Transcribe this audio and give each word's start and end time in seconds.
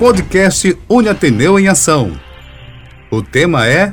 podcast 0.00 0.78
Uniateneu 0.88 1.58
em 1.58 1.68
Ação. 1.68 2.18
O 3.10 3.20
tema 3.20 3.66
é 3.66 3.92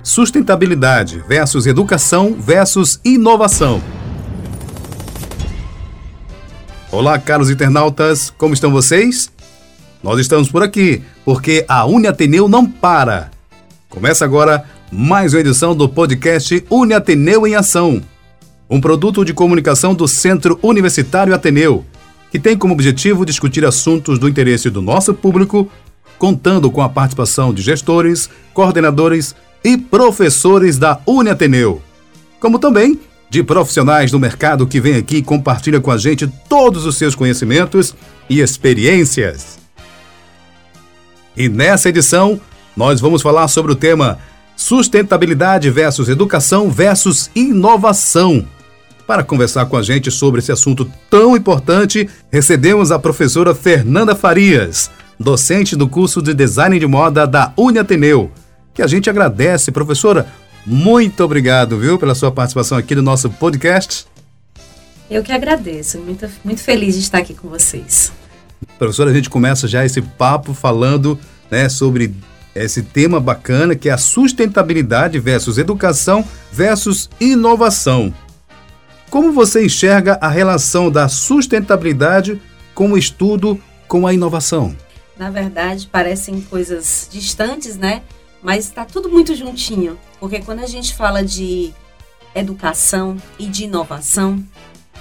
Sustentabilidade 0.00 1.24
versus 1.26 1.66
Educação 1.66 2.36
versus 2.38 3.00
Inovação. 3.04 3.82
Olá, 6.92 7.18
caros 7.18 7.50
internautas, 7.50 8.32
como 8.38 8.54
estão 8.54 8.70
vocês? 8.70 9.28
Nós 10.04 10.20
estamos 10.20 10.48
por 10.48 10.62
aqui 10.62 11.02
porque 11.24 11.64
a 11.66 11.84
Uniateneu 11.84 12.48
não 12.48 12.64
para. 12.64 13.32
Começa 13.88 14.24
agora 14.24 14.64
mais 14.88 15.34
uma 15.34 15.40
edição 15.40 15.74
do 15.74 15.88
podcast 15.88 16.64
Uniateneu 16.70 17.44
em 17.44 17.56
Ação, 17.56 18.00
um 18.70 18.80
produto 18.80 19.24
de 19.24 19.34
comunicação 19.34 19.96
do 19.96 20.06
Centro 20.06 20.60
Universitário 20.62 21.34
Ateneu 21.34 21.84
que 22.30 22.38
tem 22.38 22.56
como 22.56 22.74
objetivo 22.74 23.26
discutir 23.26 23.64
assuntos 23.64 24.18
do 24.18 24.28
interesse 24.28 24.70
do 24.70 24.80
nosso 24.80 25.12
público, 25.12 25.70
contando 26.18 26.70
com 26.70 26.82
a 26.82 26.88
participação 26.88 27.52
de 27.52 27.62
gestores, 27.62 28.30
coordenadores 28.52 29.34
e 29.64 29.76
professores 29.76 30.78
da 30.78 31.00
Uniateneu, 31.06 31.82
como 32.38 32.58
também 32.58 32.98
de 33.28 33.42
profissionais 33.42 34.10
do 34.10 34.18
mercado 34.18 34.66
que 34.66 34.80
vêm 34.80 34.96
aqui 34.96 35.18
e 35.18 35.22
compartilham 35.22 35.80
com 35.80 35.90
a 35.90 35.96
gente 35.96 36.26
todos 36.48 36.84
os 36.84 36.96
seus 36.96 37.14
conhecimentos 37.14 37.94
e 38.28 38.40
experiências. 38.40 39.58
E 41.36 41.48
nessa 41.48 41.88
edição, 41.88 42.40
nós 42.76 43.00
vamos 43.00 43.22
falar 43.22 43.46
sobre 43.48 43.72
o 43.72 43.76
tema 43.76 44.18
Sustentabilidade 44.56 45.70
versus 45.70 46.08
Educação 46.08 46.70
versus 46.70 47.30
Inovação. 47.34 48.46
Para 49.10 49.24
conversar 49.24 49.66
com 49.66 49.76
a 49.76 49.82
gente 49.82 50.08
sobre 50.08 50.38
esse 50.38 50.52
assunto 50.52 50.88
tão 51.10 51.36
importante, 51.36 52.08
recebemos 52.30 52.92
a 52.92 52.98
professora 52.98 53.52
Fernanda 53.56 54.14
Farias, 54.14 54.88
docente 55.18 55.74
do 55.74 55.88
curso 55.88 56.22
de 56.22 56.32
Design 56.32 56.78
de 56.78 56.86
Moda 56.86 57.26
da 57.26 57.52
Uniateneu, 57.56 58.30
que 58.72 58.80
a 58.80 58.86
gente 58.86 59.10
agradece. 59.10 59.72
Professora, 59.72 60.28
muito 60.64 61.24
obrigado, 61.24 61.76
viu, 61.76 61.98
pela 61.98 62.14
sua 62.14 62.30
participação 62.30 62.78
aqui 62.78 62.94
no 62.94 63.02
nosso 63.02 63.28
podcast. 63.28 64.06
Eu 65.10 65.24
que 65.24 65.32
agradeço, 65.32 65.98
muito, 65.98 66.30
muito 66.44 66.60
feliz 66.60 66.94
de 66.94 67.00
estar 67.00 67.18
aqui 67.18 67.34
com 67.34 67.48
vocês. 67.48 68.12
Professora, 68.78 69.10
a 69.10 69.12
gente 69.12 69.28
começa 69.28 69.66
já 69.66 69.84
esse 69.84 70.00
papo 70.00 70.54
falando 70.54 71.18
né, 71.50 71.68
sobre 71.68 72.14
esse 72.54 72.80
tema 72.80 73.18
bacana 73.18 73.74
que 73.74 73.88
é 73.88 73.92
a 73.92 73.98
sustentabilidade 73.98 75.18
versus 75.18 75.58
educação 75.58 76.24
versus 76.52 77.10
inovação. 77.20 78.14
Como 79.10 79.32
você 79.32 79.66
enxerga 79.66 80.16
a 80.20 80.28
relação 80.28 80.88
da 80.88 81.08
sustentabilidade 81.08 82.40
com 82.72 82.92
o 82.92 82.96
estudo 82.96 83.60
com 83.88 84.06
a 84.06 84.14
inovação? 84.14 84.76
Na 85.18 85.30
verdade, 85.30 85.88
parecem 85.88 86.40
coisas 86.42 87.08
distantes, 87.10 87.76
né? 87.76 88.02
Mas 88.40 88.66
está 88.66 88.84
tudo 88.84 89.10
muito 89.10 89.34
juntinho. 89.34 89.98
Porque 90.20 90.40
quando 90.40 90.60
a 90.60 90.66
gente 90.66 90.94
fala 90.94 91.24
de 91.24 91.74
educação 92.36 93.16
e 93.36 93.46
de 93.46 93.64
inovação, 93.64 94.42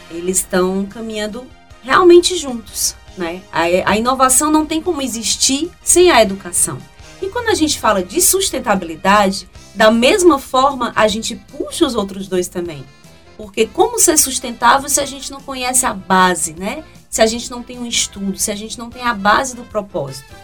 eles 0.10 0.38
estão 0.38 0.88
caminhando 0.88 1.46
realmente 1.84 2.36
juntos. 2.36 2.96
Né? 3.16 3.44
A, 3.52 3.92
a, 3.92 3.96
inovação 3.96 4.52
não 4.52 4.66
tem 4.66 4.82
como 4.82 5.04
existir 5.04 5.70
sem 5.84 6.10
a 6.10 6.20
educação. 6.20 6.80
E 7.22 7.28
quando 7.28 7.50
a 7.50 7.54
gente 7.54 7.80
fala 7.80 8.02
de 8.02 8.20
sustentabilidade, 8.22 9.48
da 9.76 9.92
mesma 9.92 10.40
forma 10.40 10.92
a 10.96 11.08
gente 11.08 11.36
puxa 11.36 11.86
os 11.86 11.94
outros 11.94 12.28
dois 12.28 12.48
também. 12.48 12.84
Porque 13.40 13.66
como 13.66 13.98
ser 13.98 14.18
sustentável 14.18 14.90
se 14.90 15.00
a 15.00 15.06
gente 15.06 15.32
não 15.32 15.40
conhece 15.40 15.86
a 15.86 15.94
base, 15.94 16.52
né? 16.52 16.84
Se 17.10 17.22
a 17.22 17.26
gente 17.26 17.50
não 17.50 17.64
tem 17.64 17.80
um 17.80 17.86
estudo, 17.86 18.38
se 18.38 18.52
a 18.52 18.56
gente 18.56 18.78
não 18.78 18.90
tem 18.90 19.02
a 19.02 19.14
base 19.14 19.56
do 19.56 19.64
propósito. 19.64 20.36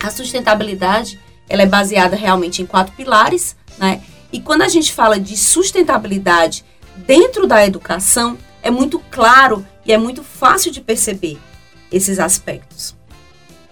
A 0.00 0.08
sustentabilidade, 0.08 1.18
ela 1.48 1.62
é 1.62 1.66
baseada 1.66 2.14
realmente 2.14 2.62
em 2.62 2.66
quatro 2.66 2.94
pilares, 2.94 3.56
né? 3.76 4.00
E 4.32 4.40
quando 4.40 4.62
a 4.62 4.68
gente 4.68 4.92
fala 4.92 5.18
de 5.18 5.36
sustentabilidade 5.36 6.64
dentro 6.96 7.44
da 7.44 7.66
educação, 7.66 8.38
é 8.62 8.70
muito 8.70 9.00
claro 9.10 9.66
e 9.84 9.92
é 9.92 9.98
muito 9.98 10.22
fácil 10.22 10.70
de 10.70 10.80
perceber 10.80 11.40
esses 11.90 12.20
aspectos. 12.20 12.94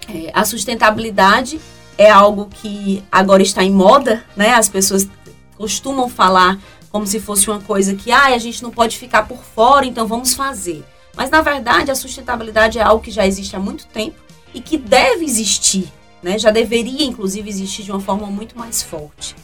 É, 0.08 0.32
a 0.34 0.44
sustentabilidade 0.44 1.60
é 1.96 2.10
algo 2.10 2.46
que 2.46 3.04
agora 3.12 3.44
está 3.44 3.62
em 3.62 3.70
moda, 3.70 4.24
né? 4.36 4.54
As 4.54 4.68
pessoas 4.68 5.08
costumam 5.56 6.08
falar 6.08 6.58
como 6.90 7.06
se 7.06 7.20
fosse 7.20 7.48
uma 7.48 7.60
coisa 7.60 7.94
que 7.94 8.10
ah, 8.10 8.26
a 8.26 8.38
gente 8.38 8.62
não 8.62 8.70
pode 8.70 8.98
ficar 8.98 9.26
por 9.26 9.38
fora, 9.38 9.86
então 9.86 10.06
vamos 10.06 10.34
fazer. 10.34 10.84
Mas 11.16 11.30
na 11.30 11.40
verdade 11.42 11.90
a 11.90 11.94
sustentabilidade 11.94 12.78
é 12.78 12.82
algo 12.82 13.02
que 13.02 13.10
já 13.10 13.26
existe 13.26 13.54
há 13.56 13.58
muito 13.58 13.86
tempo 13.86 14.16
e 14.52 14.60
que 14.60 14.76
deve 14.76 15.24
existir, 15.24 15.90
né? 16.22 16.38
Já 16.38 16.50
deveria 16.50 17.04
inclusive 17.04 17.48
existir 17.48 17.82
de 17.82 17.90
uma 17.90 18.00
forma 18.00 18.26
muito 18.26 18.58
mais 18.58 18.82
forte, 18.82 19.36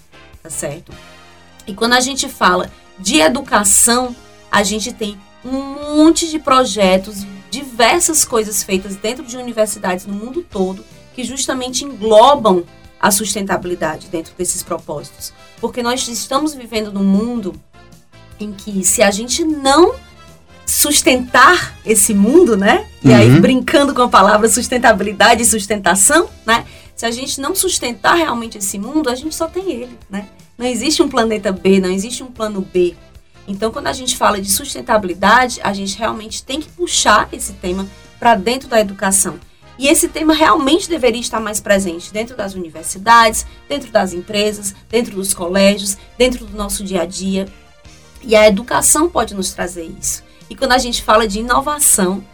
tá 0.42 0.50
certo? 0.50 0.92
E 1.66 1.74
quando 1.74 1.94
a 1.94 2.00
gente 2.00 2.28
fala 2.28 2.70
de 2.98 3.20
educação, 3.20 4.14
a 4.50 4.62
gente 4.62 4.92
tem 4.92 5.18
um 5.44 5.96
monte 5.96 6.28
de 6.28 6.38
projetos, 6.38 7.24
diversas 7.50 8.24
coisas 8.24 8.62
feitas 8.62 8.96
dentro 8.96 9.24
de 9.24 9.36
universidades 9.36 10.06
no 10.06 10.14
mundo 10.14 10.42
todo 10.42 10.84
que 11.14 11.24
justamente 11.24 11.82
englobam 11.82 12.64
a 13.00 13.10
sustentabilidade 13.10 14.08
dentro 14.08 14.32
desses 14.36 14.62
propósitos. 14.62 15.32
Porque 15.60 15.82
nós 15.82 16.06
estamos 16.08 16.54
vivendo 16.54 16.92
num 16.92 17.04
mundo 17.04 17.54
em 18.38 18.52
que 18.52 18.84
se 18.84 19.02
a 19.02 19.10
gente 19.10 19.44
não 19.44 19.94
sustentar 20.66 21.78
esse 21.86 22.12
mundo, 22.12 22.56
né? 22.56 22.86
E 23.02 23.12
aí 23.12 23.30
uhum. 23.30 23.40
brincando 23.40 23.94
com 23.94 24.02
a 24.02 24.08
palavra 24.08 24.48
sustentabilidade 24.48 25.42
e 25.42 25.46
sustentação, 25.46 26.28
né? 26.44 26.66
Se 26.94 27.06
a 27.06 27.10
gente 27.10 27.40
não 27.40 27.54
sustentar 27.54 28.14
realmente 28.14 28.58
esse 28.58 28.78
mundo, 28.78 29.08
a 29.08 29.14
gente 29.14 29.34
só 29.34 29.46
tem 29.46 29.70
ele, 29.70 29.98
né? 30.10 30.28
Não 30.58 30.66
existe 30.66 31.02
um 31.02 31.08
planeta 31.08 31.52
B, 31.52 31.78
não 31.78 31.90
existe 31.90 32.22
um 32.22 32.26
plano 32.26 32.60
B. 32.60 32.96
Então, 33.46 33.70
quando 33.70 33.86
a 33.86 33.92
gente 33.92 34.16
fala 34.16 34.40
de 34.40 34.50
sustentabilidade, 34.50 35.60
a 35.62 35.72
gente 35.72 35.96
realmente 35.96 36.42
tem 36.42 36.60
que 36.60 36.68
puxar 36.68 37.28
esse 37.32 37.52
tema 37.52 37.86
para 38.18 38.34
dentro 38.34 38.68
da 38.68 38.80
educação. 38.80 39.38
E 39.78 39.88
esse 39.88 40.08
tema 40.08 40.32
realmente 40.34 40.88
deveria 40.88 41.20
estar 41.20 41.40
mais 41.40 41.60
presente 41.60 42.12
dentro 42.12 42.36
das 42.36 42.54
universidades, 42.54 43.46
dentro 43.68 43.90
das 43.90 44.12
empresas, 44.12 44.74
dentro 44.88 45.16
dos 45.16 45.34
colégios, 45.34 45.98
dentro 46.16 46.46
do 46.46 46.56
nosso 46.56 46.82
dia 46.82 47.02
a 47.02 47.06
dia. 47.06 47.46
E 48.22 48.34
a 48.34 48.46
educação 48.46 49.08
pode 49.08 49.34
nos 49.34 49.52
trazer 49.52 49.84
isso. 50.00 50.22
E 50.48 50.56
quando 50.56 50.72
a 50.72 50.78
gente 50.78 51.02
fala 51.02 51.28
de 51.28 51.40
inovação, 51.40 52.24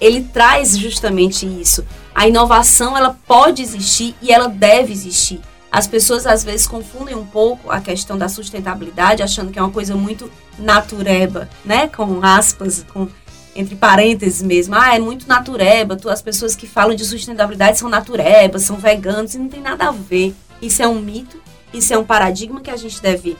ele 0.00 0.22
traz 0.22 0.76
justamente 0.76 1.46
isso. 1.46 1.84
A 2.14 2.26
inovação, 2.26 2.96
ela 2.96 3.18
pode 3.26 3.62
existir 3.62 4.14
e 4.22 4.32
ela 4.32 4.48
deve 4.48 4.92
existir. 4.92 5.40
As 5.70 5.86
pessoas 5.86 6.26
às 6.26 6.42
vezes 6.42 6.66
confundem 6.66 7.14
um 7.14 7.26
pouco 7.26 7.70
a 7.70 7.80
questão 7.80 8.16
da 8.16 8.28
sustentabilidade, 8.28 9.22
achando 9.22 9.52
que 9.52 9.58
é 9.58 9.62
uma 9.62 9.70
coisa 9.70 9.94
muito 9.94 10.30
natureba, 10.58 11.48
né? 11.64 11.88
Com 11.88 12.24
aspas, 12.24 12.86
com 12.92 13.08
entre 13.56 13.74
parênteses 13.74 14.42
mesmo, 14.42 14.74
ah, 14.74 14.94
é 14.94 14.98
muito 14.98 15.26
natureba, 15.26 15.96
tu, 15.96 16.08
as 16.08 16.22
pessoas 16.22 16.54
que 16.54 16.66
falam 16.66 16.94
de 16.94 17.04
sustentabilidade 17.04 17.78
são 17.78 17.88
naturebas, 17.88 18.62
são 18.62 18.76
veganos, 18.76 19.34
e 19.34 19.38
não 19.38 19.48
tem 19.48 19.60
nada 19.60 19.88
a 19.88 19.92
ver. 19.92 20.34
Isso 20.60 20.82
é 20.82 20.88
um 20.88 21.00
mito, 21.00 21.40
isso 21.72 21.92
é 21.92 21.98
um 21.98 22.04
paradigma 22.04 22.60
que 22.60 22.70
a 22.70 22.76
gente 22.76 23.00
deve 23.00 23.36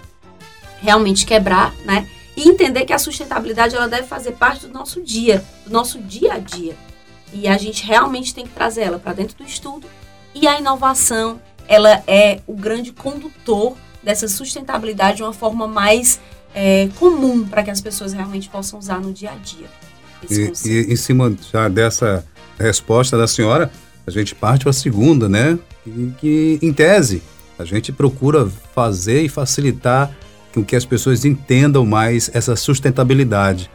realmente 0.81 1.25
quebrar, 1.27 1.75
né? 1.84 2.09
E 2.37 2.49
entender 2.49 2.84
que 2.84 2.93
a 2.93 2.99
sustentabilidade 2.99 3.75
ela 3.75 3.88
deve 3.88 4.06
fazer 4.06 4.32
parte 4.32 4.66
do 4.66 4.72
nosso 4.72 5.03
dia, 5.03 5.44
do 5.65 5.72
nosso 5.72 5.99
dia 5.99 6.34
a 6.34 6.38
dia. 6.38 6.77
E 7.33 7.48
a 7.48 7.56
gente 7.56 7.84
realmente 7.84 8.34
tem 8.34 8.47
que 8.47 8.53
trazer 8.53 8.83
ela 8.83 8.98
para 8.98 9.12
dentro 9.12 9.37
do 9.37 9.44
estudo. 9.44 9.88
E 10.34 10.47
a 10.47 10.59
inovação, 10.59 11.41
ela 11.66 12.03
é 12.06 12.41
o 12.47 12.54
grande 12.54 12.93
condutor 12.93 13.77
dessa 14.03 14.28
sustentabilidade 14.28 15.16
de 15.16 15.22
uma 15.22 15.33
forma 15.33 15.66
mais 15.66 16.21
é, 16.54 16.88
comum 16.98 17.47
para 17.47 17.62
que 17.62 17.71
as 17.71 17.81
pessoas 17.81 18.12
realmente 18.12 18.48
possam 18.48 18.78
usar 18.78 19.00
no 19.00 19.12
dia 19.12 19.31
a 19.31 19.34
dia. 19.34 19.66
E, 20.31 20.53
e, 20.65 20.93
em 20.93 20.97
cima 20.97 21.34
já 21.53 21.69
dessa 21.69 22.25
resposta 22.59 23.16
da 23.16 23.27
senhora, 23.27 23.71
a 24.06 24.10
gente 24.10 24.34
parte 24.34 24.63
para 24.63 24.71
a 24.71 24.74
segunda, 24.74 25.28
né? 25.28 25.59
E 25.86 26.13
que, 26.18 26.59
em 26.63 26.72
tese, 26.72 27.22
a 27.59 27.65
gente 27.65 27.92
procura 27.92 28.48
fazer 28.74 29.22
e 29.22 29.28
facilitar 29.28 30.10
com 30.53 30.65
que 30.65 30.77
as 30.77 30.84
pessoas 30.84 31.24
entendam 31.24 31.84
mais 31.84 32.30
essa 32.33 32.57
sustentabilidade. 32.57 33.71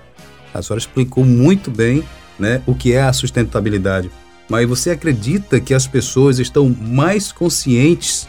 A 0.54 0.62
senhora 0.62 0.80
explicou 0.80 1.24
muito 1.24 1.70
bem 1.70 2.04
né, 2.38 2.62
o 2.66 2.74
que 2.74 2.94
é 2.94 3.02
a 3.02 3.14
sustentabilidade. 3.14 4.10
Mas 4.50 4.68
você 4.68 4.92
acredita 4.92 5.60
que 5.60 5.74
as 5.74 5.88
pessoas 5.88 6.40
estão 6.40 6.68
mais 6.70 7.32
conscientes 7.32 8.28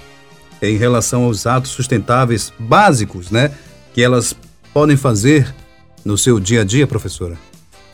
em 0.60 0.76
relação 0.76 1.24
aos 1.24 1.46
atos 1.46 1.72
sustentáveis 1.72 2.52
básicos, 2.58 3.30
né? 3.30 3.50
Que 3.92 4.02
elas 4.02 4.36
podem 4.72 4.96
fazer 4.96 5.52
no 6.04 6.16
seu 6.16 6.38
dia 6.38 6.60
a 6.60 6.64
dia, 6.64 6.86
professora? 6.86 7.36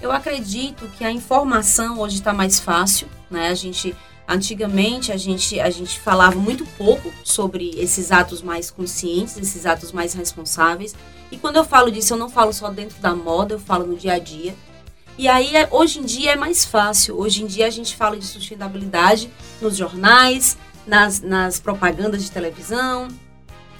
Eu 0.00 0.12
acredito 0.12 0.88
que 0.96 1.04
a 1.04 1.10
informação 1.10 1.98
hoje 1.98 2.16
está 2.16 2.32
mais 2.32 2.60
fácil, 2.60 3.08
né? 3.30 3.48
A 3.48 3.54
gente 3.54 3.94
antigamente 4.28 5.10
a 5.10 5.16
gente 5.16 5.58
a 5.58 5.70
gente 5.70 5.98
falava 5.98 6.38
muito 6.38 6.64
pouco 6.76 7.10
sobre 7.24 7.70
esses 7.76 8.12
atos 8.12 8.42
mais 8.42 8.70
conscientes, 8.70 9.36
esses 9.36 9.66
atos 9.66 9.90
mais 9.90 10.14
responsáveis. 10.14 10.94
E 11.32 11.36
quando 11.36 11.56
eu 11.56 11.64
falo 11.64 11.90
disso, 11.90 12.14
eu 12.14 12.18
não 12.18 12.30
falo 12.30 12.52
só 12.52 12.70
dentro 12.70 13.00
da 13.00 13.14
moda, 13.14 13.54
eu 13.54 13.60
falo 13.60 13.86
no 13.86 13.96
dia 13.96 14.14
a 14.14 14.18
dia. 14.18 14.54
E 15.16 15.26
aí, 15.26 15.56
é, 15.56 15.66
hoje 15.72 15.98
em 15.98 16.04
dia 16.04 16.32
é 16.32 16.36
mais 16.36 16.64
fácil. 16.64 17.18
Hoje 17.18 17.42
em 17.42 17.46
dia 17.46 17.66
a 17.66 17.70
gente 17.70 17.96
fala 17.96 18.16
de 18.16 18.24
sustentabilidade 18.24 19.28
nos 19.60 19.76
jornais, 19.76 20.56
nas, 20.86 21.20
nas 21.20 21.58
propagandas 21.58 22.22
de 22.22 22.30
televisão, 22.30 23.08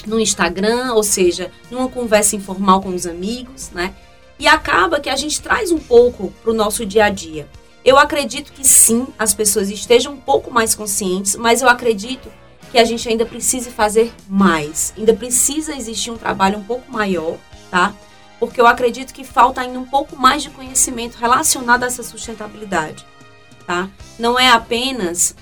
no 0.05 0.19
Instagram, 0.19 0.95
ou 0.95 1.03
seja, 1.05 1.53
numa 1.71 1.89
conversa 1.89 2.35
informal 2.35 2.83
com 2.83 2.89
os 2.89 3.07
amigos, 3.07 3.71
né? 3.71 3.95
E 4.39 4.47
acaba 4.47 5.01
que 5.01 5.11
a 5.11 5.17
gente 5.17 5.41
traz 5.41 5.73
um 5.73 5.79
pouco 5.79 6.33
para 6.43 6.51
o 6.51 6.55
nosso 6.55 6.87
dia 6.87 7.07
a 7.07 7.11
dia. 7.11 7.49
Eu 7.85 7.99
acredito 7.99 8.53
que 8.53 8.67
sim, 8.67 9.07
as 9.19 9.35
pessoas 9.35 9.71
estejam 9.71 10.13
um 10.13 10.21
pouco 10.21 10.51
mais 10.51 10.75
conscientes, 10.75 11.37
mas 11.37 11.63
eu 11.63 11.69
acredito 11.69 12.31
que 12.71 12.79
a 12.79 12.85
gente 12.85 13.09
ainda 13.09 13.25
precisa 13.25 13.71
fazer 13.71 14.13
mais. 14.29 14.93
Ainda 14.97 15.15
precisa 15.15 15.75
existir 15.75 16.11
um 16.11 16.19
trabalho 16.19 16.59
um 16.59 16.65
pouco 16.65 16.91
maior, 16.91 17.37
tá? 17.71 17.95
porque 18.39 18.61
eu 18.61 18.67
acredito 18.67 19.13
que 19.13 19.25
falta 19.25 19.61
ainda 19.61 19.79
um 19.79 19.85
pouco 19.85 20.17
mais 20.17 20.43
de 20.43 20.51
conhecimento 20.51 21.17
relacionado 21.17 21.83
a 21.83 21.87
essa 21.87 22.03
sustentabilidade. 22.03 23.05
Tá? 23.67 23.89
Não 24.19 24.39
é 24.39 24.51
apenas 24.51 25.35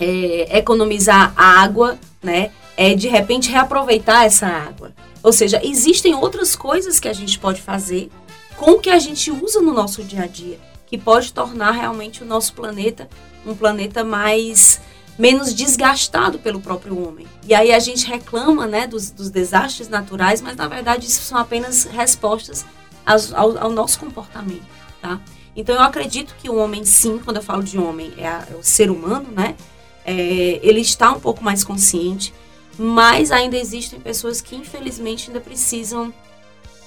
é, 0.00 0.58
economizar 0.58 1.32
água, 1.36 1.98
né? 2.22 2.50
É 2.76 2.94
de 2.94 3.08
repente 3.08 3.50
reaproveitar 3.50 4.24
essa 4.24 4.46
água. 4.46 4.92
Ou 5.22 5.32
seja, 5.32 5.60
existem 5.64 6.14
outras 6.14 6.54
coisas 6.56 6.98
que 7.00 7.08
a 7.08 7.12
gente 7.12 7.38
pode 7.38 7.62
fazer 7.62 8.10
com 8.56 8.72
o 8.72 8.80
que 8.80 8.90
a 8.90 8.98
gente 8.98 9.30
usa 9.30 9.60
no 9.60 9.72
nosso 9.72 10.02
dia 10.02 10.24
a 10.24 10.26
dia, 10.26 10.58
que 10.86 10.98
pode 10.98 11.32
tornar 11.32 11.72
realmente 11.72 12.22
o 12.22 12.26
nosso 12.26 12.52
planeta 12.54 13.08
um 13.46 13.54
planeta 13.54 14.02
mais 14.02 14.80
menos 15.18 15.54
desgastado 15.54 16.38
pelo 16.38 16.60
próprio 16.60 17.06
homem. 17.06 17.26
E 17.46 17.54
aí 17.54 17.72
a 17.72 17.78
gente 17.78 18.06
reclama 18.06 18.66
né, 18.66 18.86
dos, 18.86 19.10
dos 19.10 19.30
desastres 19.30 19.88
naturais, 19.88 20.40
mas 20.40 20.56
na 20.56 20.66
verdade 20.66 21.06
isso 21.06 21.22
são 21.22 21.38
apenas 21.38 21.84
respostas 21.84 22.64
ao, 23.06 23.58
ao, 23.58 23.70
nosso 23.70 23.98
comportamento. 24.00 24.64
Tá? 25.00 25.20
Então 25.54 25.74
eu 25.76 25.82
acredito 25.82 26.34
que 26.40 26.48
o 26.48 26.56
homem, 26.56 26.84
sim, 26.84 27.20
quando 27.24 27.36
eu 27.36 27.42
falo 27.42 27.62
de 27.62 27.78
homem, 27.78 28.12
é, 28.16 28.26
a, 28.26 28.46
é 28.50 28.56
o 28.56 28.62
ser 28.62 28.90
humano, 28.90 29.28
né? 29.30 29.54
É, 30.06 30.60
ele 30.62 30.80
está 30.80 31.12
um 31.12 31.20
pouco 31.20 31.42
mais 31.42 31.64
consciente, 31.64 32.34
mas 32.78 33.30
ainda 33.30 33.56
existem 33.56 34.00
pessoas 34.00 34.40
que 34.40 34.56
infelizmente 34.56 35.28
ainda 35.28 35.40
precisam 35.40 36.12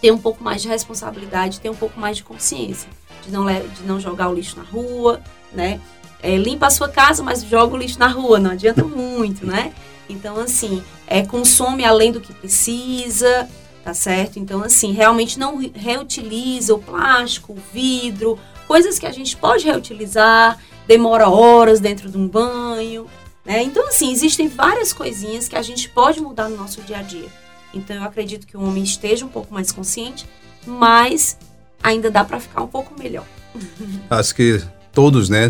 ter 0.01 0.11
um 0.11 0.17
pouco 0.17 0.43
mais 0.43 0.61
de 0.61 0.67
responsabilidade, 0.67 1.59
ter 1.59 1.69
um 1.69 1.75
pouco 1.75 1.99
mais 1.99 2.17
de 2.17 2.23
consciência, 2.23 2.89
de 3.25 3.31
não, 3.31 3.45
de 3.45 3.83
não 3.83 3.99
jogar 3.99 4.29
o 4.29 4.33
lixo 4.33 4.57
na 4.57 4.63
rua, 4.63 5.21
né? 5.51 5.81
é, 6.21 6.35
limpa 6.35 6.67
a 6.67 6.69
sua 6.69 6.89
casa, 6.89 7.23
mas 7.23 7.43
joga 7.43 7.75
o 7.75 7.77
lixo 7.77 7.99
na 7.99 8.07
rua, 8.07 8.39
não 8.39 8.51
adianta 8.51 8.83
muito, 8.83 9.45
né? 9.45 9.73
Então, 10.09 10.39
assim, 10.39 10.83
é, 11.05 11.25
consome 11.25 11.83
além 11.83 12.11
do 12.11 12.21
que 12.21 12.33
precisa, 12.33 13.47
tá 13.83 13.93
certo? 13.93 14.39
Então, 14.39 14.63
assim, 14.63 14.93
realmente 14.93 15.37
não 15.37 15.57
reutiliza 15.73 16.73
o 16.73 16.79
plástico, 16.79 17.53
o 17.53 17.57
vidro, 17.73 18.39
coisas 18.67 18.97
que 18.97 19.05
a 19.05 19.11
gente 19.11 19.35
pode 19.35 19.65
reutilizar, 19.65 20.57
demora 20.87 21.29
horas 21.29 21.79
dentro 21.79 22.09
de 22.09 22.17
um 22.17 22.27
banho, 22.27 23.05
né? 23.47 23.63
Então, 23.63 23.87
assim, 23.87 24.11
existem 24.11 24.49
várias 24.49 24.91
coisinhas 24.91 25.47
que 25.47 25.55
a 25.55 25.61
gente 25.61 25.87
pode 25.87 26.19
mudar 26.19 26.49
no 26.49 26.57
nosso 26.57 26.81
dia 26.81 26.97
a 26.97 27.01
dia. 27.01 27.29
Então, 27.73 27.95
eu 27.95 28.03
acredito 28.03 28.45
que 28.45 28.57
o 28.57 28.61
homem 28.61 28.83
esteja 28.83 29.25
um 29.25 29.29
pouco 29.29 29.53
mais 29.53 29.71
consciente, 29.71 30.25
mas 30.65 31.37
ainda 31.81 32.11
dá 32.11 32.25
para 32.25 32.41
ficar 32.41 32.61
um 32.61 32.67
pouco 32.67 32.93
melhor. 32.99 33.25
Acho 34.09 34.35
que 34.35 34.61
todos, 34.91 35.29
né, 35.29 35.49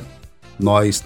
nós, 0.59 1.03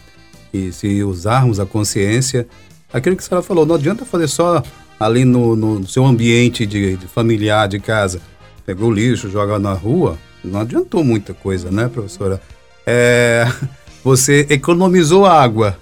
e 0.53 0.73
se 0.73 1.01
usarmos 1.01 1.61
a 1.61 1.65
consciência, 1.65 2.45
aquilo 2.91 3.15
que 3.15 3.23
a 3.23 3.25
senhora 3.25 3.45
falou, 3.45 3.65
não 3.65 3.75
adianta 3.75 4.03
fazer 4.03 4.27
só 4.27 4.61
ali 4.99 5.23
no, 5.23 5.55
no 5.55 5.87
seu 5.87 6.05
ambiente 6.05 6.65
de, 6.65 6.97
de, 6.97 7.07
familiar, 7.07 7.69
de 7.69 7.79
casa. 7.79 8.21
Pegou 8.65 8.89
o 8.89 8.93
lixo, 8.93 9.29
joga 9.29 9.57
na 9.57 9.73
rua, 9.73 10.17
não 10.43 10.59
adiantou 10.59 11.05
muita 11.05 11.33
coisa, 11.33 11.71
né, 11.71 11.87
professora? 11.87 12.41
É, 12.85 13.47
você 14.03 14.45
economizou 14.49 15.25
água, 15.25 15.77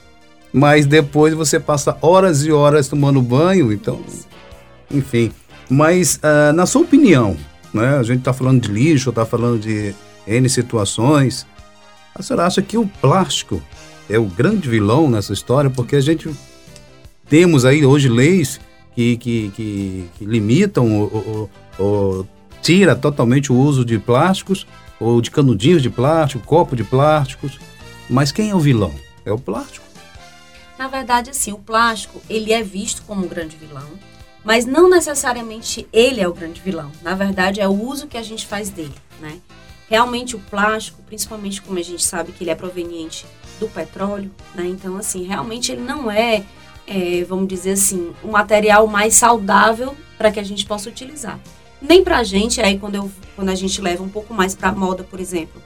mas 0.52 0.86
depois 0.86 1.34
você 1.34 1.60
passa 1.60 1.98
horas 2.02 2.46
e 2.46 2.52
horas 2.52 2.88
tomando 2.88 3.22
banho, 3.22 3.72
então, 3.72 4.00
enfim. 4.92 5.32
Mas, 5.70 6.18
uh, 6.18 6.54
na 6.54 6.66
sua 6.66 6.82
opinião, 6.82 7.38
né, 7.74 7.98
a 7.98 8.04
gente 8.04 8.20
está 8.20 8.34
falando 8.34 8.62
de 8.62 8.72
lixo, 8.72 9.10
está 9.10 9.26
falando 9.26 9.60
de 9.60 9.94
N 10.26 10.50
situações, 10.50 11.46
a 12.16 12.22
senhora 12.24 12.48
acha 12.48 12.62
que 12.62 12.78
o 12.78 12.88
plástico 13.00 13.62
é 14.10 14.18
o 14.18 14.26
grande 14.26 14.68
vilão 14.68 15.10
nessa 15.10 15.32
história? 15.32 15.70
Porque 15.70 15.96
a 15.96 16.02
gente 16.02 16.30
temos 17.30 17.64
aí 17.64 17.86
hoje 17.86 18.10
leis 18.10 18.60
que, 18.96 19.16
que, 19.18 19.52
que, 19.56 20.10
que 20.18 20.26
limitam 20.26 21.00
ou, 21.00 21.50
ou, 21.78 21.86
ou 21.86 22.28
tira 22.62 22.96
totalmente 22.96 23.52
o 23.52 23.56
uso 23.56 23.86
de 23.86 23.98
plásticos 24.00 24.66
ou 25.00 25.22
de 25.22 25.32
canudinhos 25.32 25.82
de 25.82 25.90
plástico, 25.90 26.46
copo 26.46 26.76
de 26.76 26.84
plásticos. 26.84 27.60
Mas 28.10 28.32
quem 28.32 28.50
é 28.50 28.56
o 28.56 28.60
vilão? 28.60 28.94
É 29.24 29.32
o 29.32 29.38
plástico. 29.38 29.86
Na 30.80 30.88
verdade, 30.88 31.32
assim, 31.32 31.52
o 31.52 31.58
plástico 31.58 32.22
ele 32.30 32.54
é 32.54 32.64
visto 32.64 33.02
como 33.02 33.26
um 33.26 33.28
grande 33.28 33.58
vilão, 33.58 33.90
mas 34.46 34.66
não 34.66 34.90
necessariamente 34.90 35.86
ele 35.92 36.22
é 36.22 36.28
o 36.28 36.34
grande 36.34 36.62
vilão. 36.62 36.90
Na 37.02 37.16
verdade, 37.16 37.60
é 37.60 37.68
o 37.68 37.74
uso 37.74 38.08
que 38.08 38.18
a 38.18 38.24
gente 38.24 38.48
faz 38.48 38.70
dele, 38.70 38.96
né? 39.20 39.42
Realmente 39.90 40.38
o 40.38 40.40
plástico, 40.40 41.02
principalmente 41.02 41.62
como 41.62 41.78
a 41.78 41.82
gente 41.82 42.02
sabe 42.02 42.32
que 42.32 42.46
ele 42.46 42.52
é 42.52 42.56
proveniente 42.56 43.26
do 43.60 43.68
petróleo, 43.68 44.32
né? 44.56 44.68
Então, 44.68 44.96
assim, 44.96 45.26
realmente 45.26 45.70
ele 45.70 45.82
não 45.82 46.10
é, 46.10 46.46
é 46.88 47.26
vamos 47.26 47.50
dizer 47.50 47.72
assim, 47.72 48.14
o 48.24 48.30
um 48.30 48.32
material 48.32 48.88
mais 48.88 49.16
saudável 49.16 49.98
para 50.18 50.32
que 50.32 50.40
a 50.40 50.44
gente 50.44 50.66
possa 50.66 50.88
utilizar. 50.88 51.38
Nem 51.82 52.06
para 52.06 52.20
a 52.20 52.24
gente, 52.24 52.62
aí 52.62 52.80
quando, 52.80 52.96
eu, 52.96 53.12
quando 53.36 53.50
a 53.50 53.56
gente 53.56 53.82
leva 53.82 54.02
um 54.02 54.10
pouco 54.10 54.34
mais 54.34 54.56
para 54.56 54.72
moda, 54.72 55.04
por 55.04 55.20
exemplo, 55.20 55.62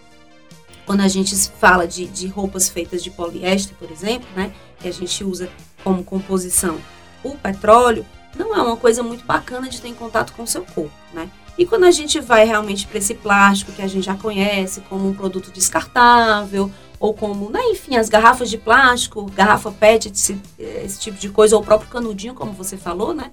quando 0.85 1.01
a 1.01 1.07
gente 1.07 1.35
fala 1.59 1.87
de, 1.87 2.05
de 2.07 2.27
roupas 2.27 2.69
feitas 2.69 3.03
de 3.03 3.09
poliéster, 3.09 3.75
por 3.77 3.89
exemplo, 3.91 4.27
né? 4.35 4.53
Que 4.79 4.87
a 4.87 4.93
gente 4.93 5.23
usa 5.23 5.49
como 5.83 6.03
composição 6.03 6.79
o 7.23 7.37
petróleo, 7.37 8.05
não 8.35 8.55
é 8.55 8.61
uma 8.61 8.75
coisa 8.75 9.01
muito 9.01 9.25
bacana 9.25 9.69
de 9.69 9.79
ter 9.79 9.87
em 9.87 9.93
contato 9.93 10.33
com 10.33 10.43
o 10.43 10.47
seu 10.47 10.63
corpo, 10.63 10.91
né? 11.13 11.29
E 11.57 11.65
quando 11.65 11.83
a 11.83 11.91
gente 11.91 12.19
vai 12.19 12.45
realmente 12.45 12.87
para 12.87 12.97
esse 12.97 13.13
plástico 13.13 13.71
que 13.71 13.81
a 13.81 13.87
gente 13.87 14.05
já 14.05 14.15
conhece 14.15 14.81
como 14.81 15.07
um 15.07 15.13
produto 15.13 15.51
descartável, 15.51 16.71
ou 16.99 17.13
como, 17.13 17.49
né, 17.49 17.59
enfim, 17.65 17.95
as 17.95 18.09
garrafas 18.09 18.49
de 18.49 18.57
plástico, 18.57 19.25
garrafa 19.31 19.71
PET, 19.71 20.09
esse, 20.09 20.39
esse 20.57 20.99
tipo 20.99 21.17
de 21.17 21.29
coisa, 21.29 21.55
ou 21.55 21.61
o 21.61 21.65
próprio 21.65 21.89
canudinho, 21.89 22.33
como 22.33 22.53
você 22.53 22.75
falou, 22.75 23.13
né? 23.13 23.31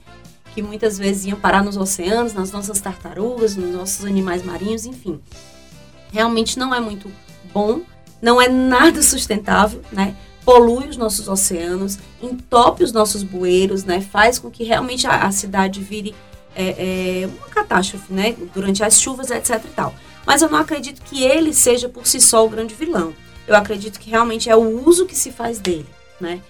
Que 0.55 0.61
muitas 0.61 0.99
vezes 0.99 1.27
iam 1.27 1.39
parar 1.39 1.63
nos 1.63 1.77
oceanos, 1.77 2.35
nas 2.35 2.51
nossas 2.51 2.81
tartarugas, 2.81 3.57
nos 3.57 3.75
nossos 3.75 4.05
animais 4.05 4.45
marinhos, 4.45 4.85
enfim. 4.85 5.21
Realmente 6.13 6.59
não 6.59 6.75
é 6.75 6.81
muito 6.81 7.11
bom, 7.53 7.83
não 8.21 8.41
é 8.41 8.49
nada 8.49 9.03
sustentável, 9.03 9.83
né? 9.93 10.17
polui 10.45 10.89
os 10.89 10.97
nossos 10.97 11.29
oceanos, 11.29 11.99
entope 12.21 12.83
os 12.83 12.93
nossos 12.93 13.23
bueiros, 13.23 13.85
né? 13.85 14.01
Faz 14.01 14.39
com 14.39 14.51
que 14.51 14.65
realmente 14.65 15.07
a, 15.07 15.27
a 15.27 15.33
cidade 15.33 15.81
vire 15.81 16.15
é, 16.57 17.23
é 17.23 17.27
uma 17.27 17.49
catástrofe, 17.49 18.13
né? 18.13 18.35
Durante 18.55 18.83
as 18.83 19.01
chuvas, 19.01 19.31
etc 19.31 19.63
e 19.65 19.69
tal. 19.69 19.95
Mas 20.27 20.43
eu 20.43 20.51
não 20.51 20.59
acredito 20.59 21.03
que 21.03 21.23
ele 21.23 21.53
seja 21.53 21.89
por 21.89 22.07
si 22.07 22.21
só 22.21 22.45
o 22.45 22.49
grande 22.49 22.75
vilão. 22.75 23.15
Eu 23.47 23.55
acredito 23.57 23.99
que 23.99 24.11
realmente 24.11 24.49
é 24.49 24.57
o 24.57 24.85
uso 24.87 25.07
que 25.07 25.15
se 25.15 25.31
faz 25.31 25.59
dele, 25.59 25.87
né? 26.21 26.41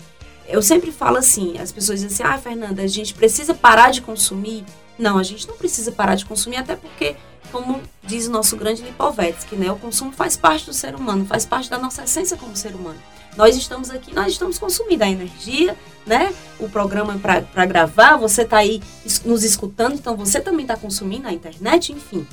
Eu 0.48 0.62
sempre 0.62 0.90
falo 0.90 1.16
assim, 1.16 1.58
as 1.58 1.70
pessoas 1.70 2.00
dizem 2.00 2.26
assim, 2.26 2.34
ah, 2.34 2.38
Fernanda, 2.38 2.82
a 2.82 2.86
gente 2.86 3.14
precisa 3.14 3.54
parar 3.54 3.90
de 3.90 4.00
consumir. 4.00 4.64
Não, 4.98 5.16
a 5.16 5.22
gente 5.22 5.46
não 5.46 5.56
precisa 5.56 5.92
parar 5.92 6.14
de 6.14 6.24
consumir, 6.24 6.56
até 6.56 6.74
porque, 6.74 7.16
como 7.50 7.80
diz 8.02 8.26
o 8.26 8.30
nosso 8.30 8.56
grande 8.56 8.82
Lipovetsky, 8.82 9.56
né? 9.56 9.70
O 9.70 9.76
consumo 9.76 10.12
faz 10.12 10.36
parte 10.36 10.66
do 10.66 10.72
ser 10.72 10.94
humano, 10.94 11.26
faz 11.26 11.44
parte 11.44 11.68
da 11.68 11.78
nossa 11.78 12.04
essência 12.04 12.36
como 12.36 12.56
ser 12.56 12.74
humano. 12.74 12.98
Nós 13.36 13.56
estamos 13.56 13.90
aqui, 13.90 14.14
nós 14.14 14.32
estamos 14.32 14.58
consumindo 14.58 15.04
a 15.04 15.08
energia, 15.08 15.76
né? 16.06 16.34
O 16.58 16.68
programa 16.68 17.14
é 17.14 17.40
para 17.40 17.66
gravar, 17.66 18.16
você 18.16 18.42
está 18.42 18.58
aí 18.58 18.82
nos 19.24 19.44
escutando, 19.44 19.94
então 19.94 20.16
você 20.16 20.40
também 20.40 20.62
está 20.62 20.76
consumindo 20.76 21.28
a 21.28 21.32
internet, 21.32 21.92
enfim. 21.92 22.26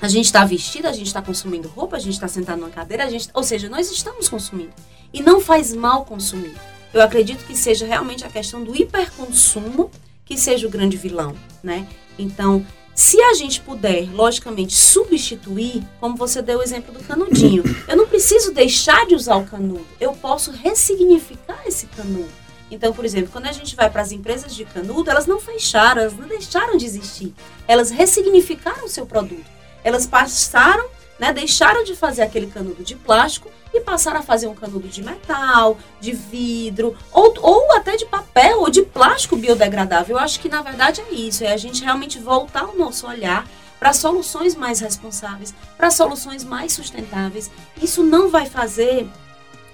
A 0.00 0.06
gente 0.06 0.26
está 0.26 0.44
vestido, 0.44 0.86
a 0.86 0.92
gente 0.92 1.06
está 1.06 1.20
consumindo 1.20 1.68
roupa, 1.68 1.96
a 1.96 1.98
gente 2.00 2.14
está 2.14 2.28
sentado 2.28 2.60
numa 2.60 2.70
cadeira, 2.70 3.04
a 3.04 3.10
gente, 3.10 3.28
ou 3.34 3.42
seja, 3.42 3.68
nós 3.68 3.90
estamos 3.90 4.28
consumindo. 4.28 4.72
E 5.12 5.22
não 5.22 5.40
faz 5.40 5.74
mal 5.74 6.04
consumir. 6.04 6.54
Eu 6.92 7.02
acredito 7.02 7.44
que 7.44 7.56
seja 7.56 7.86
realmente 7.86 8.24
a 8.24 8.28
questão 8.28 8.62
do 8.62 8.76
hiperconsumo 8.76 9.90
que 10.24 10.36
seja 10.36 10.66
o 10.66 10.70
grande 10.70 10.96
vilão, 10.96 11.34
né? 11.62 11.86
Então, 12.18 12.64
se 12.98 13.22
a 13.22 13.32
gente 13.32 13.60
puder, 13.60 14.12
logicamente, 14.12 14.74
substituir, 14.74 15.84
como 16.00 16.16
você 16.16 16.42
deu 16.42 16.58
o 16.58 16.62
exemplo 16.64 16.92
do 16.92 16.98
canudinho, 16.98 17.62
eu 17.86 17.96
não 17.96 18.08
preciso 18.08 18.52
deixar 18.52 19.06
de 19.06 19.14
usar 19.14 19.36
o 19.36 19.46
canudo, 19.46 19.86
eu 20.00 20.14
posso 20.14 20.50
ressignificar 20.50 21.62
esse 21.64 21.86
canudo. 21.86 22.28
Então, 22.68 22.92
por 22.92 23.04
exemplo, 23.04 23.30
quando 23.30 23.46
a 23.46 23.52
gente 23.52 23.76
vai 23.76 23.88
para 23.88 24.02
as 24.02 24.10
empresas 24.10 24.52
de 24.52 24.64
canudo, 24.64 25.08
elas 25.08 25.26
não 25.26 25.38
fecharam, 25.38 26.02
elas 26.02 26.16
não 26.16 26.26
deixaram 26.26 26.76
de 26.76 26.86
existir. 26.86 27.32
Elas 27.68 27.90
ressignificaram 27.90 28.84
o 28.84 28.88
seu 28.88 29.06
produto. 29.06 29.46
Elas 29.84 30.04
passaram, 30.04 30.88
né, 31.18 31.32
deixaram 31.32 31.84
de 31.84 31.96
fazer 31.96 32.22
aquele 32.22 32.46
canudo 32.46 32.82
de 32.84 32.94
plástico 32.94 33.50
e 33.72 33.80
passaram 33.80 34.20
a 34.20 34.22
fazer 34.22 34.46
um 34.46 34.54
canudo 34.54 34.88
de 34.88 35.02
metal, 35.02 35.78
de 36.00 36.12
vidro, 36.12 36.96
ou, 37.12 37.34
ou 37.40 37.72
até 37.76 37.96
de 37.96 38.06
papel 38.06 38.60
ou 38.60 38.70
de 38.70 38.82
plástico 38.82 39.36
biodegradável. 39.36 40.16
Eu 40.16 40.22
acho 40.22 40.40
que 40.40 40.48
na 40.48 40.62
verdade 40.62 41.00
é 41.00 41.12
isso, 41.12 41.44
é 41.44 41.52
a 41.52 41.56
gente 41.56 41.82
realmente 41.82 42.18
voltar 42.18 42.64
o 42.64 42.78
nosso 42.78 43.06
olhar 43.06 43.46
para 43.78 43.92
soluções 43.92 44.54
mais 44.54 44.80
responsáveis, 44.80 45.54
para 45.76 45.90
soluções 45.90 46.42
mais 46.44 46.72
sustentáveis. 46.72 47.50
Isso 47.80 48.02
não 48.02 48.28
vai 48.28 48.46
fazer 48.46 49.08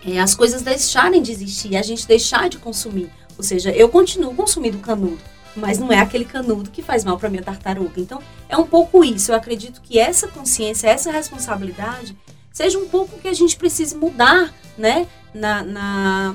é, 0.06 0.20
as 0.20 0.34
coisas 0.34 0.62
deixarem 0.62 1.22
de 1.22 1.32
existir, 1.32 1.76
a 1.76 1.82
gente 1.82 2.06
deixar 2.06 2.48
de 2.48 2.58
consumir. 2.58 3.10
Ou 3.36 3.42
seja, 3.42 3.70
eu 3.70 3.88
continuo 3.88 4.34
consumindo 4.34 4.78
canudo, 4.78 5.18
mas 5.56 5.78
não 5.78 5.92
é 5.92 5.98
aquele 5.98 6.24
canudo 6.24 6.70
que 6.70 6.82
faz 6.82 7.04
mal 7.04 7.18
para 7.18 7.28
minha 7.28 7.42
tartaruga. 7.42 7.92
Então, 7.96 8.20
é 8.48 8.56
um 8.56 8.66
pouco 8.66 9.04
isso. 9.04 9.32
Eu 9.32 9.36
acredito 9.36 9.80
que 9.82 9.98
essa 9.98 10.28
consciência, 10.28 10.88
essa 10.88 11.10
responsabilidade, 11.10 12.16
seja 12.52 12.78
um 12.78 12.88
pouco 12.88 13.18
que 13.18 13.28
a 13.28 13.32
gente 13.32 13.56
precise 13.56 13.96
mudar, 13.96 14.52
né, 14.76 15.06
na, 15.34 15.62
na, 15.62 16.34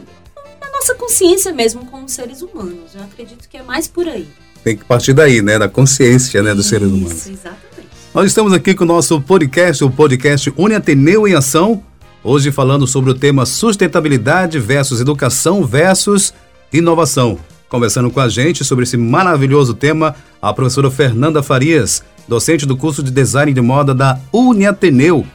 na 0.61 0.71
nossa 0.71 0.95
consciência 0.95 1.53
mesmo 1.53 1.85
como 1.85 2.07
seres 2.07 2.41
humanos. 2.41 2.95
Eu 2.95 3.03
acredito 3.03 3.47
que 3.47 3.57
é 3.57 3.63
mais 3.63 3.88
por 3.88 4.07
aí. 4.07 4.27
Tem 4.63 4.75
que 4.75 4.83
partir 4.83 5.13
daí, 5.13 5.41
né, 5.41 5.57
da 5.57 5.69
consciência, 5.69 6.43
né, 6.43 6.53
dos 6.53 6.67
seres 6.67 6.88
humanos. 6.88 7.13
Isso, 7.13 7.29
exatamente. 7.31 7.89
Nós 8.13 8.25
estamos 8.27 8.53
aqui 8.53 8.73
com 8.73 8.83
o 8.83 8.88
nosso 8.88 9.21
podcast, 9.21 9.83
o 9.83 9.89
podcast 9.89 10.51
Uniateneu 10.57 11.27
em 11.27 11.35
Ação, 11.35 11.83
hoje 12.23 12.51
falando 12.51 12.88
sobre 12.88 13.11
o 13.11 13.13
tema 13.13 13.45
sustentabilidade 13.45 14.59
versus 14.59 14.99
educação 14.99 15.65
versus 15.65 16.33
inovação. 16.73 17.39
Conversando 17.69 18.09
com 18.09 18.19
a 18.19 18.27
gente 18.27 18.65
sobre 18.65 18.83
esse 18.83 18.97
maravilhoso 18.97 19.75
tema, 19.75 20.15
a 20.41 20.51
professora 20.51 20.89
Fernanda 20.89 21.43
Farias, 21.43 22.03
docente 22.27 22.65
do 22.65 22.75
curso 22.75 23.03
de 23.03 23.11
Design 23.11 23.53
de 23.53 23.61
Moda 23.61 23.93
da 23.93 24.19
Uniateneu. 24.33 25.25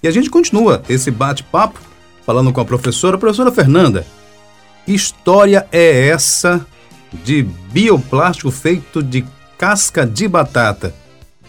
E 0.00 0.06
a 0.06 0.10
gente 0.12 0.30
continua 0.30 0.82
esse 0.88 1.10
bate-papo 1.10 1.80
falando 2.24 2.52
com 2.52 2.60
a 2.60 2.64
professora. 2.64 3.18
Professora 3.18 3.50
Fernanda, 3.50 4.06
que 4.86 4.94
história 4.94 5.66
é 5.72 6.06
essa 6.06 6.64
de 7.24 7.42
bioplástico 7.42 8.52
feito 8.52 9.02
de 9.02 9.24
casca 9.58 10.06
de 10.06 10.28
batata? 10.28 10.94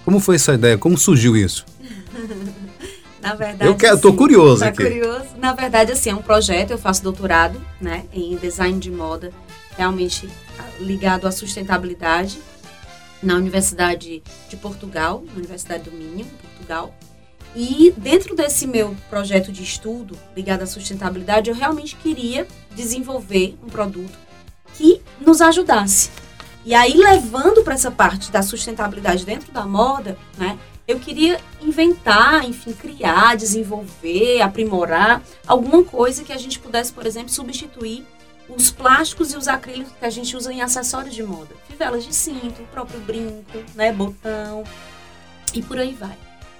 Como 0.03 0.19
foi 0.19 0.35
essa 0.35 0.55
ideia? 0.55 0.79
Como 0.79 0.97
surgiu 0.97 1.37
isso? 1.37 1.63
Na 3.21 3.35
verdade, 3.35 3.69
eu 3.69 3.75
quero, 3.75 3.97
tô 3.99 4.13
curioso 4.13 4.59
tá 4.59 4.67
aqui. 4.67 4.83
curioso. 4.83 5.25
Na 5.37 5.53
verdade, 5.53 5.93
assim, 5.93 6.09
é 6.09 6.15
um 6.15 6.21
projeto, 6.21 6.71
eu 6.71 6.77
faço 6.77 7.01
doutorado, 7.01 7.61
né, 7.79 8.03
em 8.11 8.35
design 8.35 8.77
de 8.77 8.91
moda, 8.91 9.31
realmente 9.77 10.29
ligado 10.79 11.27
à 11.27 11.31
sustentabilidade 11.31 12.39
na 13.21 13.35
Universidade 13.35 14.21
de 14.49 14.57
Portugal, 14.57 15.23
na 15.27 15.37
Universidade 15.37 15.89
do 15.89 15.91
Minho, 15.91 16.25
Portugal. 16.41 16.93
E 17.55 17.93
dentro 17.95 18.35
desse 18.35 18.65
meu 18.67 18.95
projeto 19.09 19.51
de 19.51 19.63
estudo 19.63 20.17
ligado 20.35 20.63
à 20.63 20.65
sustentabilidade, 20.65 21.49
eu 21.49 21.55
realmente 21.55 21.95
queria 21.95 22.47
desenvolver 22.75 23.57
um 23.63 23.67
produto 23.67 24.17
que 24.73 25.01
nos 25.21 25.39
ajudasse. 25.39 26.09
E 26.65 26.73
aí, 26.73 26.95
levando 26.95 27.61
para 27.63 27.73
essa 27.73 27.91
parte 27.91 28.31
da 28.31 28.41
sustentabilidade 28.41 29.25
dentro 29.25 29.51
da 29.51 29.65
moda, 29.65 30.17
né, 30.37 30.57
eu 30.87 30.99
queria 30.99 31.39
inventar, 31.61 32.43
enfim, 32.47 32.73
criar, 32.73 33.37
desenvolver, 33.37 34.41
aprimorar 34.41 35.21
alguma 35.45 35.83
coisa 35.83 36.23
que 36.23 36.33
a 36.33 36.37
gente 36.37 36.59
pudesse, 36.59 36.91
por 36.91 37.05
exemplo, 37.05 37.29
substituir 37.29 38.05
os 38.55 38.71
plásticos 38.71 39.33
e 39.33 39.37
os 39.37 39.47
acrílicos 39.47 39.93
que 39.99 40.05
a 40.05 40.09
gente 40.09 40.35
usa 40.35 40.51
em 40.51 40.61
acessórios 40.61 41.13
de 41.13 41.23
moda. 41.23 41.55
Fivelas 41.67 42.05
de 42.05 42.13
cinto, 42.13 42.61
o 42.61 42.67
próprio 42.67 42.99
brinco, 43.01 43.63
né, 43.75 43.91
botão 43.91 44.63
e 45.53 45.61
por 45.61 45.77
aí 45.77 45.93
vai. 45.93 46.17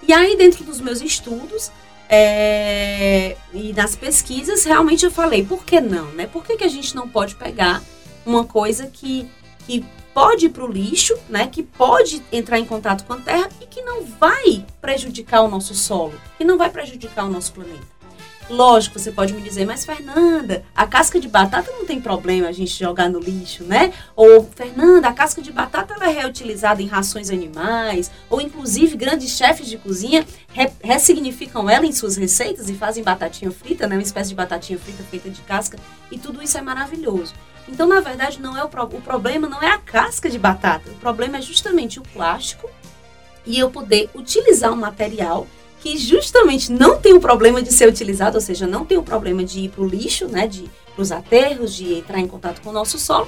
E 0.08 0.14
aí, 0.14 0.36
dentro 0.36 0.64
dos 0.64 0.82
meus 0.82 1.02
estudos 1.02 1.72
é, 2.10 3.38
e 3.54 3.74
nas 3.74 3.96
pesquisas, 3.96 4.64
realmente 4.64 5.06
eu 5.06 5.12
falei, 5.12 5.44
por 5.46 5.64
que 5.66 5.80
não, 5.80 6.08
né? 6.12 6.28
Por 6.28 6.44
que, 6.44 6.58
que 6.58 6.64
a 6.64 6.70
gente 6.70 6.96
não 6.96 7.08
pode 7.08 7.36
pegar 7.36 7.82
uma 8.26 8.44
coisa 8.44 8.88
que, 8.88 9.30
que 9.66 9.86
pode 10.14 10.46
ir 10.46 10.50
para 10.50 10.64
o 10.64 10.72
lixo, 10.72 11.18
né, 11.28 11.48
que 11.48 11.64
pode 11.64 12.22
entrar 12.32 12.60
em 12.60 12.66
contato 12.66 13.04
com 13.06 13.14
a 13.14 13.18
terra 13.18 13.50
e 13.60 13.66
que 13.66 13.82
não 13.82 14.04
vai 14.04 14.66
prejudicar 14.80 15.42
o 15.42 15.48
nosso 15.48 15.74
solo, 15.74 16.14
que 16.38 16.44
não 16.44 16.58
vai 16.58 16.70
prejudicar 16.70 17.26
o 17.26 17.30
nosso 17.30 17.54
planeta. 17.54 17.93
Lógico, 18.50 19.00
você 19.00 19.12
pode 19.12 19.34
me 19.34 19.42
dizer, 19.42 19.66
mas 19.66 19.86
Fernanda, 19.86 20.64
a 20.76 20.86
casca 20.86 21.20
de 21.20 21.28
batata 21.28 21.72
não 21.72 21.86
tem 21.86 22.02
problema 22.02 22.50
a 22.50 22.52
gente 22.52 22.78
jogar 22.78 23.10
no 23.10 23.20
lixo, 23.20 23.64
né? 23.64 23.94
Ou, 24.16 24.50
Fernanda, 24.54 25.08
a 25.08 25.14
casca 25.14 25.42
de 25.42 25.52
batata 25.52 25.94
ela 25.94 26.10
é 26.10 26.22
reutilizada 26.22 26.82
em 26.82 26.88
rações 26.88 27.30
animais, 27.30 28.12
ou 28.30 28.42
inclusive 28.42 28.98
grandes 28.98 29.32
chefes 29.32 29.68
de 29.68 29.78
cozinha 29.78 30.26
re 30.52 30.70
ressignificam 30.84 31.70
ela 31.70 31.86
em 31.86 31.92
suas 31.92 32.18
receitas 32.18 32.70
e 32.70 32.74
fazem 32.74 33.04
batatinha 33.04 33.50
frita, 33.50 33.88
né? 33.88 33.96
Uma 33.96 34.04
espécie 34.04 34.30
de 34.30 34.36
batatinha 34.36 34.78
frita 34.78 35.04
feita 35.04 35.30
de 35.30 35.42
casca, 35.42 35.78
e 36.12 36.18
tudo 36.18 36.44
isso 36.44 36.58
é 36.58 36.62
maravilhoso. 36.62 37.34
Então, 37.68 37.88
na 37.88 38.02
verdade, 38.02 38.42
não 38.42 38.58
é 38.58 38.64
o, 38.64 38.68
pro... 38.68 38.84
o 38.84 39.02
problema 39.02 39.48
não 39.48 39.62
é 39.62 39.72
a 39.72 39.78
casca 39.78 40.30
de 40.30 40.38
batata. 40.38 40.90
O 40.92 40.96
problema 40.96 41.38
é 41.38 41.42
justamente 41.42 41.98
o 41.98 42.04
plástico 42.04 42.70
e 43.46 43.58
eu 43.58 43.72
poder 43.72 44.10
utilizar 44.14 44.72
um 44.72 44.76
material 44.76 45.48
que 45.84 45.98
justamente 45.98 46.72
não 46.72 46.98
tem 46.98 47.12
o 47.14 47.20
problema 47.20 47.62
de 47.62 47.74
ser 47.74 47.90
utilizado, 47.90 48.38
ou 48.38 48.42
seja, 48.42 48.66
não 48.66 48.86
tem 48.86 48.98
o 48.98 49.04
problema 49.04 49.44
de 49.44 49.60
ir 49.60 49.70
para 49.70 49.84
o 49.84 49.88
lixo, 49.88 50.30
né, 50.30 50.48
de 50.48 50.64
os 50.98 51.12
aterros, 51.12 51.76
de 51.76 51.96
entrar 51.96 52.20
em 52.20 52.28
contato 52.28 52.62
com 52.62 52.70
o 52.70 52.74
nosso 52.74 52.98
solo, 52.98 53.28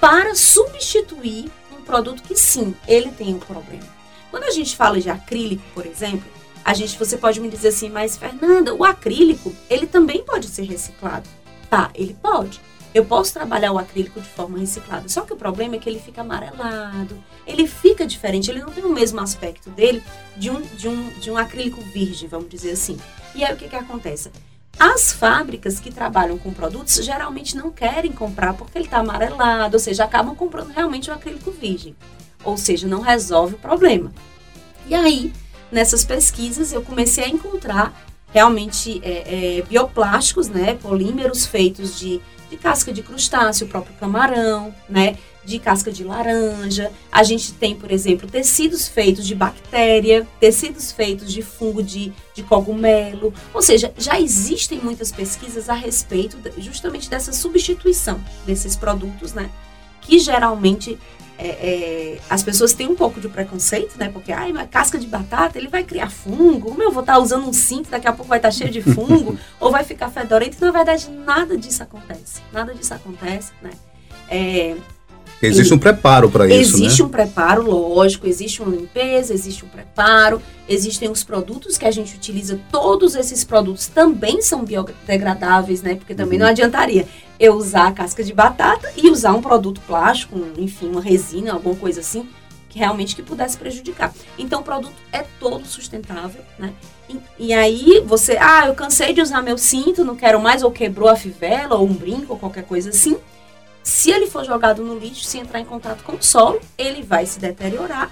para 0.00 0.34
substituir 0.34 1.50
um 1.70 1.82
produto 1.82 2.22
que 2.22 2.34
sim, 2.34 2.74
ele 2.88 3.10
tem 3.10 3.34
um 3.34 3.38
problema. 3.38 3.86
Quando 4.30 4.44
a 4.44 4.50
gente 4.50 4.74
fala 4.74 4.98
de 4.98 5.10
acrílico, 5.10 5.62
por 5.74 5.84
exemplo, 5.84 6.24
a 6.64 6.72
gente, 6.72 6.98
você 6.98 7.18
pode 7.18 7.38
me 7.40 7.50
dizer 7.50 7.68
assim, 7.68 7.90
mas 7.90 8.16
Fernanda, 8.16 8.74
o 8.74 8.84
acrílico, 8.84 9.52
ele 9.68 9.86
também 9.86 10.24
pode 10.24 10.46
ser 10.46 10.62
reciclado. 10.62 11.28
Tá, 11.68 11.90
ele 11.94 12.16
pode. 12.22 12.58
Eu 12.94 13.06
posso 13.06 13.32
trabalhar 13.32 13.72
o 13.72 13.78
acrílico 13.78 14.20
de 14.20 14.28
forma 14.28 14.58
reciclada, 14.58 15.08
só 15.08 15.22
que 15.22 15.32
o 15.32 15.36
problema 15.36 15.76
é 15.76 15.78
que 15.78 15.88
ele 15.88 15.98
fica 15.98 16.20
amarelado, 16.20 17.16
ele 17.46 17.66
fica 17.66 18.06
diferente, 18.06 18.50
ele 18.50 18.60
não 18.60 18.70
tem 18.70 18.84
o 18.84 18.92
mesmo 18.92 19.18
aspecto 19.20 19.70
dele 19.70 20.02
de 20.36 20.50
um, 20.50 20.60
de 20.60 20.88
um, 20.88 21.08
de 21.18 21.30
um 21.30 21.38
acrílico 21.38 21.80
virgem, 21.80 22.28
vamos 22.28 22.50
dizer 22.50 22.72
assim. 22.72 22.98
E 23.34 23.42
aí 23.44 23.54
o 23.54 23.56
que, 23.56 23.68
que 23.68 23.76
acontece? 23.76 24.30
As 24.78 25.12
fábricas 25.12 25.80
que 25.80 25.90
trabalham 25.90 26.36
com 26.36 26.52
produtos 26.52 26.94
geralmente 27.04 27.56
não 27.56 27.70
querem 27.70 28.12
comprar 28.12 28.52
porque 28.54 28.76
ele 28.76 28.84
está 28.84 28.98
amarelado, 28.98 29.76
ou 29.76 29.80
seja, 29.80 30.04
acabam 30.04 30.34
comprando 30.34 30.70
realmente 30.70 31.10
o 31.10 31.14
acrílico 31.14 31.50
virgem. 31.50 31.96
Ou 32.44 32.56
seja, 32.56 32.88
não 32.88 33.00
resolve 33.00 33.54
o 33.54 33.58
problema. 33.58 34.12
E 34.86 34.94
aí, 34.94 35.32
nessas 35.70 36.04
pesquisas, 36.04 36.72
eu 36.72 36.82
comecei 36.82 37.24
a 37.24 37.28
encontrar 37.28 37.94
realmente 38.32 39.00
é, 39.04 39.58
é, 39.58 39.62
bioplásticos, 39.62 40.48
né, 40.48 40.74
polímeros 40.74 41.46
feitos 41.46 41.98
de 41.98 42.20
de 42.52 42.58
casca 42.58 42.92
de 42.92 43.02
crustáceo, 43.02 43.66
o 43.66 43.70
próprio 43.70 43.94
camarão, 43.96 44.74
né? 44.88 45.16
De 45.42 45.58
casca 45.58 45.90
de 45.90 46.04
laranja. 46.04 46.92
A 47.10 47.22
gente 47.22 47.54
tem, 47.54 47.74
por 47.74 47.90
exemplo, 47.90 48.28
tecidos 48.28 48.86
feitos 48.86 49.26
de 49.26 49.34
bactéria, 49.34 50.28
tecidos 50.38 50.92
feitos 50.92 51.32
de 51.32 51.42
fungo 51.42 51.82
de, 51.82 52.12
de 52.34 52.42
cogumelo. 52.42 53.32
Ou 53.52 53.62
seja, 53.62 53.92
já 53.96 54.20
existem 54.20 54.78
muitas 54.78 55.10
pesquisas 55.10 55.68
a 55.68 55.74
respeito 55.74 56.36
justamente 56.58 57.08
dessa 57.08 57.32
substituição 57.32 58.22
desses 58.46 58.76
produtos, 58.76 59.32
né? 59.32 59.50
Que 60.02 60.18
geralmente 60.18 60.98
é, 61.38 61.48
é, 61.48 62.18
as 62.28 62.42
pessoas 62.42 62.72
têm 62.72 62.88
um 62.88 62.94
pouco 62.94 63.20
de 63.20 63.28
preconceito, 63.28 63.96
né? 63.98 64.08
Porque, 64.12 64.32
ai, 64.32 64.52
mas 64.52 64.68
casca 64.70 64.98
de 64.98 65.06
batata, 65.06 65.58
ele 65.58 65.68
vai 65.68 65.82
criar 65.82 66.10
fungo. 66.10 66.70
Como 66.70 66.82
eu 66.82 66.92
vou 66.92 67.00
estar 67.00 67.18
usando 67.18 67.48
um 67.48 67.52
cinto, 67.52 67.90
daqui 67.90 68.06
a 68.06 68.12
pouco 68.12 68.28
vai 68.28 68.38
estar 68.38 68.50
cheio 68.50 68.70
de 68.70 68.82
fungo, 68.82 69.38
ou 69.58 69.70
vai 69.70 69.84
ficar 69.84 70.10
fedorento. 70.10 70.56
Na 70.60 70.70
verdade, 70.70 71.10
nada 71.10 71.56
disso 71.56 71.82
acontece. 71.82 72.40
Nada 72.52 72.74
disso 72.74 72.94
acontece, 72.94 73.52
né? 73.62 73.70
É, 74.28 74.76
Existe 75.42 75.74
um 75.74 75.78
preparo 75.78 76.30
para 76.30 76.46
isso, 76.46 76.54
né? 76.54 76.60
Existe 76.60 77.02
né? 77.02 77.08
um 77.08 77.10
preparo, 77.10 77.68
lógico, 77.68 78.28
existe 78.28 78.62
uma 78.62 78.74
limpeza, 78.74 79.34
existe 79.34 79.64
um 79.64 79.68
preparo, 79.68 80.40
existem 80.68 81.10
os 81.10 81.24
produtos 81.24 81.76
que 81.76 81.84
a 81.84 81.90
gente 81.90 82.14
utiliza, 82.14 82.60
todos 82.70 83.16
esses 83.16 83.42
produtos 83.42 83.88
também 83.88 84.40
são 84.40 84.64
biodegradáveis, 84.64 85.82
né? 85.82 85.96
Porque 85.96 86.14
também 86.14 86.38
uhum. 86.38 86.44
não 86.44 86.50
adiantaria 86.50 87.06
eu 87.42 87.54
usar 87.54 87.88
a 87.88 87.92
casca 87.92 88.22
de 88.22 88.32
batata 88.32 88.92
e 88.96 89.10
usar 89.10 89.32
um 89.32 89.42
produto 89.42 89.80
plástico, 89.86 90.38
enfim, 90.56 90.88
uma 90.88 91.00
resina, 91.00 91.52
alguma 91.52 91.74
coisa 91.74 92.00
assim, 92.00 92.28
que 92.68 92.78
realmente 92.78 93.16
que 93.16 93.22
pudesse 93.22 93.58
prejudicar. 93.58 94.14
Então 94.38 94.60
o 94.60 94.64
produto 94.64 94.94
é 95.12 95.24
todo 95.40 95.66
sustentável, 95.66 96.42
né? 96.58 96.72
E, 97.08 97.18
e, 97.38 97.52
aí 97.52 98.02
você, 98.06 98.38
ah, 98.40 98.66
eu 98.66 98.74
cansei 98.74 99.12
de 99.12 99.20
usar 99.20 99.42
meu 99.42 99.58
cinto, 99.58 100.04
não 100.04 100.16
quero 100.16 100.40
mais, 100.40 100.62
ou 100.62 100.70
quebrou 100.70 101.08
a 101.08 101.16
fivela, 101.16 101.74
ou 101.74 101.86
um 101.86 101.92
brinco, 101.92 102.32
ou 102.32 102.38
qualquer 102.38 102.64
coisa 102.64 102.90
assim 102.90 103.18
se 103.82 104.10
ele 104.10 104.26
for 104.26 104.44
jogado 104.44 104.82
no 104.84 104.98
lixo, 104.98 105.24
se 105.24 105.38
entrar 105.38 105.60
em 105.60 105.64
contato 105.64 106.04
com 106.04 106.12
o 106.12 106.22
solo, 106.22 106.60
ele 106.78 107.02
vai 107.02 107.26
se 107.26 107.40
deteriorar 107.40 108.10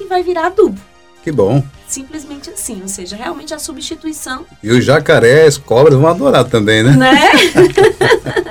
e 0.00 0.04
vai 0.04 0.22
virar 0.22 0.46
adubo. 0.46 0.80
Que 1.22 1.30
bom. 1.30 1.62
Simplesmente 1.86 2.50
assim, 2.50 2.82
ou 2.82 2.88
seja, 2.88 3.14
realmente 3.14 3.54
a 3.54 3.58
substituição. 3.58 4.44
E 4.60 4.70
os 4.70 4.84
jacarés, 4.84 5.56
cobras 5.56 5.94
vão 5.94 6.08
adorar 6.08 6.44
também, 6.44 6.82
né? 6.82 6.96
Né? 6.96 7.14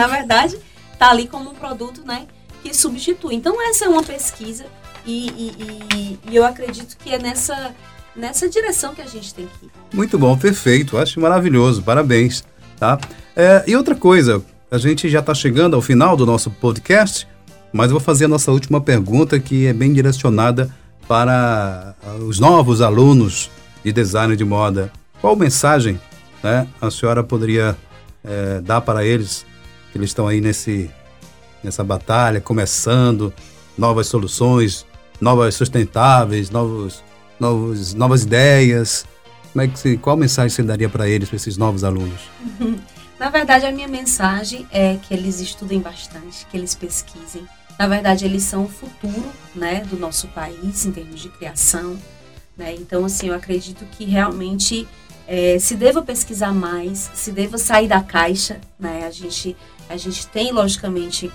na 0.00 0.06
verdade 0.06 0.58
tá 0.98 1.10
ali 1.10 1.28
como 1.28 1.50
um 1.50 1.54
produto, 1.54 2.02
né, 2.04 2.26
que 2.62 2.74
substitui. 2.74 3.34
Então 3.34 3.60
essa 3.68 3.84
é 3.84 3.88
uma 3.88 4.02
pesquisa 4.02 4.64
e, 5.04 5.28
e, 5.28 5.56
e, 5.94 6.18
e 6.30 6.36
eu 6.36 6.44
acredito 6.44 6.96
que 6.96 7.10
é 7.12 7.18
nessa 7.18 7.74
nessa 8.14 8.48
direção 8.48 8.94
que 8.94 9.00
a 9.00 9.06
gente 9.06 9.32
tem 9.32 9.46
que 9.46 9.66
ir. 9.66 9.70
Muito 9.92 10.18
bom, 10.18 10.36
perfeito, 10.36 10.98
acho 10.98 11.20
maravilhoso, 11.20 11.82
parabéns, 11.82 12.42
tá? 12.78 12.98
É, 13.36 13.64
e 13.66 13.76
outra 13.76 13.94
coisa, 13.94 14.42
a 14.70 14.78
gente 14.78 15.08
já 15.08 15.20
está 15.20 15.32
chegando 15.32 15.76
ao 15.76 15.80
final 15.80 16.16
do 16.16 16.26
nosso 16.26 16.50
podcast, 16.50 17.26
mas 17.72 17.86
eu 17.86 17.92
vou 17.92 18.00
fazer 18.00 18.24
a 18.24 18.28
nossa 18.28 18.50
última 18.50 18.80
pergunta, 18.80 19.38
que 19.38 19.66
é 19.66 19.72
bem 19.72 19.92
direcionada 19.92 20.68
para 21.06 21.94
os 22.26 22.40
novos 22.40 22.82
alunos 22.82 23.48
de 23.84 23.92
design 23.92 24.34
de 24.34 24.44
moda. 24.44 24.92
Qual 25.20 25.36
mensagem 25.36 25.98
né, 26.42 26.66
a 26.80 26.90
senhora 26.90 27.22
poderia 27.22 27.76
é, 28.24 28.60
dar 28.60 28.80
para 28.80 29.04
eles 29.04 29.46
eles 29.98 30.10
estão 30.10 30.26
aí 30.26 30.40
nesse, 30.40 30.90
nessa 31.62 31.84
batalha, 31.84 32.40
começando 32.40 33.32
novas 33.76 34.06
soluções, 34.06 34.86
novas 35.20 35.54
sustentáveis, 35.54 36.50
novos, 36.50 37.02
novos, 37.38 37.94
novas 37.94 38.22
ideias? 38.22 39.06
Como 39.52 39.64
é 39.64 39.68
que 39.68 39.78
se, 39.78 39.96
qual 39.96 40.16
mensagem 40.16 40.50
você 40.50 40.62
daria 40.62 40.88
para 40.88 41.08
eles, 41.08 41.28
para 41.28 41.36
esses 41.36 41.56
novos 41.56 41.84
alunos? 41.84 42.20
Na 43.18 43.28
verdade, 43.28 43.66
a 43.66 43.72
minha 43.72 43.88
mensagem 43.88 44.66
é 44.72 44.96
que 44.96 45.12
eles 45.12 45.40
estudem 45.40 45.78
bastante, 45.78 46.46
que 46.46 46.56
eles 46.56 46.74
pesquisem. 46.74 47.46
Na 47.78 47.86
verdade, 47.86 48.24
eles 48.24 48.42
são 48.42 48.64
o 48.64 48.68
futuro 48.68 49.30
né, 49.54 49.82
do 49.84 49.98
nosso 49.98 50.28
país 50.28 50.86
em 50.86 50.92
termos 50.92 51.20
de 51.20 51.28
criação. 51.28 51.98
Né? 52.56 52.74
Então, 52.74 53.04
assim, 53.04 53.28
eu 53.28 53.34
acredito 53.34 53.84
que 53.90 54.04
realmente 54.04 54.88
é, 55.26 55.58
se 55.58 55.74
deva 55.74 56.02
pesquisar 56.02 56.52
mais, 56.52 57.10
se 57.14 57.30
deva 57.30 57.58
sair 57.58 57.88
da 57.88 58.02
caixa. 58.02 58.58
Né? 58.78 59.06
A, 59.06 59.10
gente, 59.10 59.54
a 59.90 59.96
gente 59.96 60.26
tem, 60.28 60.52
logicamente, 60.52 61.30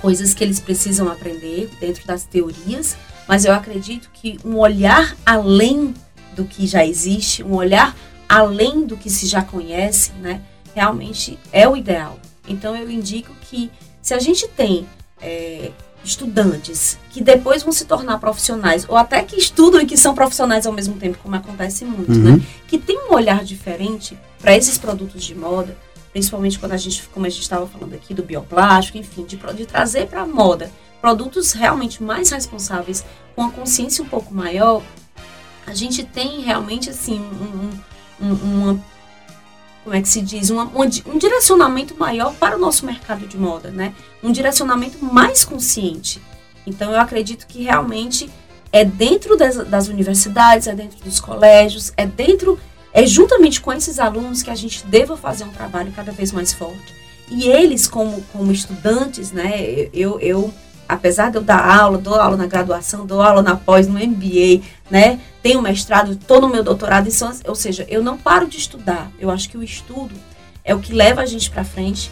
coisas 0.00 0.32
que 0.32 0.42
eles 0.42 0.58
precisam 0.58 1.08
aprender 1.08 1.70
dentro 1.78 2.06
das 2.06 2.24
teorias, 2.24 2.96
mas 3.28 3.44
eu 3.44 3.52
acredito 3.52 4.10
que 4.12 4.38
um 4.42 4.56
olhar 4.56 5.14
além 5.24 5.94
do 6.34 6.44
que 6.46 6.66
já 6.66 6.84
existe, 6.84 7.42
um 7.42 7.54
olhar 7.54 7.94
além 8.26 8.86
do 8.86 8.96
que 8.96 9.10
se 9.10 9.26
já 9.26 9.42
conhece, 9.42 10.12
né, 10.12 10.40
realmente 10.74 11.38
é 11.52 11.68
o 11.68 11.76
ideal. 11.76 12.18
Então 12.48 12.74
eu 12.74 12.90
indico 12.90 13.32
que 13.42 13.70
se 14.00 14.14
a 14.14 14.18
gente 14.18 14.48
tem 14.48 14.88
é, 15.20 15.70
estudantes 16.02 16.98
que 17.10 17.22
depois 17.22 17.62
vão 17.62 17.70
se 17.70 17.84
tornar 17.84 18.18
profissionais, 18.18 18.86
ou 18.88 18.96
até 18.96 19.22
que 19.22 19.36
estudam 19.36 19.82
e 19.82 19.86
que 19.86 19.96
são 19.96 20.14
profissionais 20.14 20.66
ao 20.66 20.72
mesmo 20.72 20.94
tempo, 20.94 21.18
como 21.22 21.36
acontece 21.36 21.84
muito, 21.84 22.12
uhum. 22.12 22.36
né? 22.36 22.46
Que 22.66 22.78
tem 22.78 22.98
um 22.98 23.14
olhar 23.14 23.44
diferente 23.44 24.18
para 24.40 24.56
esses 24.56 24.78
produtos 24.78 25.22
de 25.22 25.34
moda, 25.34 25.76
principalmente 26.12 26.58
quando 26.58 26.72
a 26.72 26.76
gente, 26.76 27.02
como 27.08 27.26
a 27.26 27.28
gente 27.28 27.42
estava 27.42 27.66
falando 27.66 27.94
aqui, 27.94 28.14
do 28.14 28.22
bioplástico, 28.22 28.98
enfim, 28.98 29.24
de, 29.24 29.36
de 29.36 29.66
trazer 29.66 30.06
para 30.06 30.22
a 30.22 30.26
moda 30.26 30.70
produtos 31.00 31.52
realmente 31.52 32.02
mais 32.02 32.30
responsáveis, 32.30 33.04
com 33.34 33.42
a 33.42 33.50
consciência 33.50 34.04
um 34.04 34.08
pouco 34.08 34.32
maior, 34.32 34.82
a 35.66 35.74
gente 35.74 36.04
tem 36.04 36.40
realmente 36.40 36.90
assim 36.90 37.20
um, 37.20 38.26
um, 38.26 38.34
uma 38.34 38.92
como 39.82 39.96
é 39.96 40.00
que 40.00 40.08
se 40.08 40.22
diz, 40.22 40.48
uma, 40.50 40.70
um 40.74 41.18
direcionamento 41.18 41.96
maior 41.98 42.32
para 42.34 42.56
o 42.56 42.58
nosso 42.58 42.86
mercado 42.86 43.26
de 43.26 43.36
moda, 43.36 43.70
né? 43.70 43.92
Um 44.22 44.30
direcionamento 44.30 45.04
mais 45.04 45.44
consciente. 45.44 46.22
Então, 46.64 46.92
eu 46.92 47.00
acredito 47.00 47.46
que 47.48 47.64
realmente 47.64 48.30
é 48.70 48.84
dentro 48.84 49.36
das, 49.36 49.56
das 49.68 49.88
universidades, 49.88 50.68
é 50.68 50.74
dentro 50.74 51.02
dos 51.04 51.18
colégios, 51.18 51.92
é 51.96 52.06
dentro, 52.06 52.58
é 52.92 53.06
juntamente 53.06 53.60
com 53.60 53.72
esses 53.72 53.98
alunos 53.98 54.42
que 54.42 54.50
a 54.50 54.54
gente 54.54 54.84
deva 54.86 55.16
fazer 55.16 55.44
um 55.44 55.50
trabalho 55.50 55.92
cada 55.94 56.12
vez 56.12 56.32
mais 56.32 56.52
forte. 56.52 56.94
E 57.30 57.48
eles, 57.48 57.86
como, 57.88 58.22
como 58.32 58.52
estudantes, 58.52 59.32
né? 59.32 59.88
Eu, 59.92 60.20
eu 60.20 60.52
apesar 60.88 61.30
de 61.30 61.38
eu 61.38 61.42
dar 61.42 61.64
aula, 61.64 61.96
dou 61.96 62.14
aula 62.14 62.36
na 62.36 62.46
graduação, 62.46 63.06
dou 63.06 63.22
aula 63.22 63.42
na 63.42 63.56
pós, 63.56 63.88
no 63.88 63.98
MBA, 63.98 64.62
né? 64.90 65.20
Tenho 65.42 65.62
mestrado, 65.62 66.12
estou 66.12 66.40
no 66.40 66.48
meu 66.48 66.62
doutorado, 66.62 67.10
são, 67.10 67.32
ou 67.46 67.54
seja, 67.54 67.86
eu 67.88 68.02
não 68.02 68.18
paro 68.18 68.46
de 68.46 68.58
estudar. 68.58 69.10
Eu 69.18 69.30
acho 69.30 69.48
que 69.48 69.56
o 69.56 69.62
estudo 69.62 70.14
é 70.64 70.74
o 70.74 70.80
que 70.80 70.92
leva 70.92 71.22
a 71.22 71.26
gente 71.26 71.50
para 71.50 71.64
frente 71.64 72.10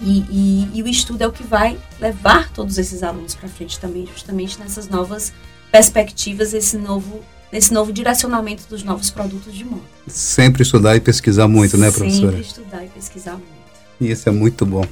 e, 0.00 0.20
e, 0.30 0.70
e, 0.74 0.82
o 0.82 0.88
estudo 0.88 1.22
é 1.22 1.26
o 1.26 1.32
que 1.32 1.42
vai 1.42 1.76
levar 1.98 2.50
todos 2.50 2.78
esses 2.78 3.02
alunos 3.02 3.34
para 3.34 3.48
frente 3.48 3.80
também, 3.80 4.06
justamente 4.06 4.58
nessas 4.58 4.88
novas 4.88 5.32
perspectivas, 5.72 6.54
esse 6.54 6.76
novo, 6.76 7.20
nesse 7.52 7.72
novo 7.72 7.92
direcionamento 7.92 8.64
dos 8.68 8.82
novos 8.82 9.10
produtos 9.10 9.54
de 9.54 9.64
moda. 9.64 9.82
Sempre 10.06 10.62
estudar 10.62 10.96
e 10.96 11.00
pesquisar 11.00 11.48
muito, 11.48 11.76
né, 11.76 11.90
professora? 11.90 12.32
Sempre 12.32 12.40
estudar 12.40 12.84
e 12.84 12.88
pesquisar 12.88 13.32
muito. 13.32 13.58
E 14.00 14.10
isso 14.10 14.28
é 14.28 14.32
muito 14.32 14.64
bom. 14.64 14.84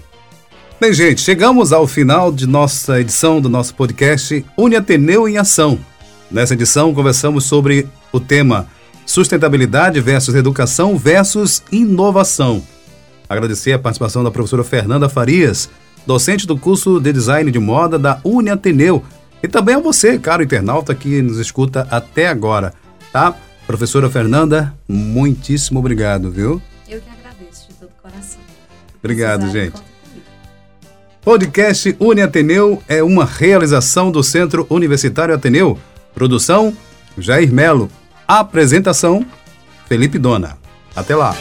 Bem, 0.81 0.93
gente, 0.93 1.23
chegamos 1.23 1.73
ao 1.73 1.87
final 1.87 2.31
de 2.31 2.47
nossa 2.47 3.01
edição 3.01 3.41
do 3.41 3.49
nosso 3.49 3.75
podcast 3.75 4.45
Uni 4.59 4.77
Ateneu 4.77 5.27
em 5.29 5.39
Ação. 5.39 5.79
Nessa 6.31 6.55
edição, 6.55 6.93
conversamos 6.93 7.45
sobre 7.45 7.89
o 8.13 8.21
tema 8.21 8.67
Sustentabilidade 9.07 10.01
versus 10.01 10.35
Educação 10.35 10.99
versus 10.99 11.63
Inovação. 11.73 12.63
Agradecer 13.29 13.73
a 13.73 13.79
participação 13.79 14.23
da 14.23 14.31
professora 14.31 14.63
Fernanda 14.63 15.09
Farias, 15.09 15.71
docente 16.07 16.47
do 16.47 16.59
curso 16.59 17.01
de 17.01 17.13
Design 17.13 17.51
de 17.51 17.59
Moda 17.59 17.99
da 17.99 18.21
Uni 18.23 18.51
Ateneu, 18.51 19.03
e 19.47 19.49
também 19.49 19.77
a 19.77 19.79
você, 19.79 20.19
caro 20.19 20.43
internauta, 20.43 20.93
que 20.93 21.23
nos 21.23 21.39
escuta 21.39 21.87
até 21.89 22.27
agora, 22.27 22.75
tá? 23.13 23.33
Professora 23.65 24.11
Fernanda, 24.11 24.75
muitíssimo 24.89 25.79
obrigado, 25.79 26.33
viu? 26.33 26.61
Eu 26.89 27.01
que 27.01 27.09
agradeço 27.09 27.69
de 27.69 27.75
todo 27.75 27.89
o 27.89 28.03
coração. 28.03 28.41
Obrigado, 28.99 29.49
gente. 29.51 29.81
Podcast 31.23 31.97
Uni 32.01 32.23
Ateneu 32.23 32.83
é 32.89 33.05
uma 33.05 33.25
realização 33.25 34.11
do 34.11 34.21
Centro 34.23 34.67
Universitário 34.69 35.35
Ateneu. 35.35 35.79
Produção: 36.13 36.77
Jair 37.17 37.53
Melo. 37.53 37.89
Apresentação: 38.27 39.25
Felipe 39.89 40.19
Dona. 40.19 40.59
Até 40.95 41.15
lá. 41.15 41.37